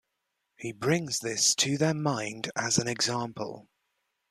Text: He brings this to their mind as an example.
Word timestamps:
He 0.57 0.71
brings 0.71 1.19
this 1.19 1.53
to 1.53 1.77
their 1.77 1.93
mind 1.93 2.49
as 2.55 2.79
an 2.79 2.87
example. 2.87 3.67